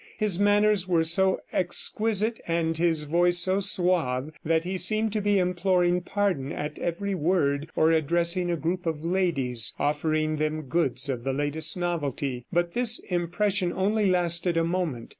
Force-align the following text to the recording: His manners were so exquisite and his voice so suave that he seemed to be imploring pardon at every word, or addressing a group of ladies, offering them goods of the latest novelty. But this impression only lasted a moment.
His 0.17 0.39
manners 0.39 0.87
were 0.87 1.03
so 1.03 1.41
exquisite 1.53 2.41
and 2.47 2.75
his 2.75 3.03
voice 3.03 3.37
so 3.37 3.59
suave 3.59 4.31
that 4.43 4.63
he 4.65 4.75
seemed 4.75 5.13
to 5.13 5.21
be 5.21 5.37
imploring 5.37 6.01
pardon 6.01 6.51
at 6.51 6.79
every 6.79 7.13
word, 7.13 7.69
or 7.75 7.91
addressing 7.91 8.49
a 8.49 8.57
group 8.57 8.87
of 8.87 9.05
ladies, 9.05 9.75
offering 9.77 10.37
them 10.37 10.63
goods 10.63 11.07
of 11.07 11.23
the 11.23 11.33
latest 11.33 11.77
novelty. 11.77 12.47
But 12.51 12.73
this 12.73 12.97
impression 13.11 13.71
only 13.71 14.07
lasted 14.07 14.57
a 14.57 14.63
moment. 14.63 15.09